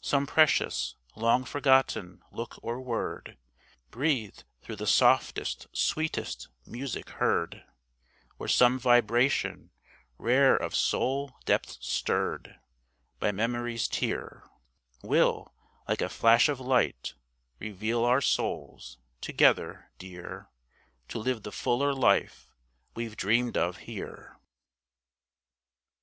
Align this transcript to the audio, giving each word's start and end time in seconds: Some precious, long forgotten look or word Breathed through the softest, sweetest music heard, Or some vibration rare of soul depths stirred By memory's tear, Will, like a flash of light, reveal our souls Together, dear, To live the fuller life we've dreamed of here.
Some 0.00 0.26
precious, 0.26 0.94
long 1.16 1.44
forgotten 1.44 2.22
look 2.32 2.58
or 2.62 2.80
word 2.80 3.36
Breathed 3.90 4.44
through 4.62 4.76
the 4.76 4.86
softest, 4.86 5.66
sweetest 5.70 6.48
music 6.64 7.10
heard, 7.10 7.62
Or 8.38 8.48
some 8.48 8.78
vibration 8.78 9.68
rare 10.16 10.56
of 10.56 10.74
soul 10.74 11.34
depths 11.44 11.76
stirred 11.86 12.58
By 13.20 13.32
memory's 13.32 13.86
tear, 13.86 14.44
Will, 15.02 15.52
like 15.86 16.00
a 16.00 16.08
flash 16.08 16.48
of 16.48 16.58
light, 16.58 17.12
reveal 17.58 18.02
our 18.02 18.22
souls 18.22 18.96
Together, 19.20 19.90
dear, 19.98 20.48
To 21.08 21.18
live 21.18 21.42
the 21.42 21.52
fuller 21.52 21.92
life 21.92 22.50
we've 22.94 23.14
dreamed 23.14 23.58
of 23.58 23.76
here. 23.76 24.38